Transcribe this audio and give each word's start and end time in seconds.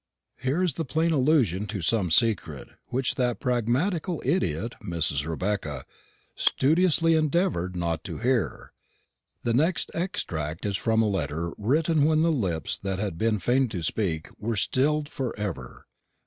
Here 0.39 0.63
is 0.63 0.73
plain 0.73 1.11
allusion 1.11 1.67
to 1.67 1.83
some 1.83 2.09
secret, 2.09 2.69
which 2.87 3.13
that 3.13 3.39
pragmatical 3.39 4.19
idiot, 4.25 4.73
Mrs. 4.83 5.27
Rebecca, 5.27 5.85
studiously 6.35 7.13
endeavoured 7.13 7.75
not 7.75 8.03
to 8.05 8.17
hear. 8.17 8.71
The 9.43 9.53
next 9.53 9.91
extract 9.93 10.65
is 10.65 10.75
from 10.75 11.03
a 11.03 11.07
letter 11.07 11.51
written 11.55 12.03
when 12.05 12.23
the 12.23 12.31
lips 12.31 12.79
that 12.79 12.97
had 12.97 13.19
been 13.19 13.37
fain 13.37 13.69
to 13.69 13.83
speak 13.83 14.29
were 14.39 14.55
stilled 14.55 15.07
for 15.07 15.37
ever. 15.37 15.85